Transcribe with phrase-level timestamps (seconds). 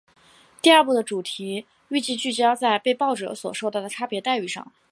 [0.63, 4.71] 第二部的主题预计聚焦在被爆者所受到的差别待遇上。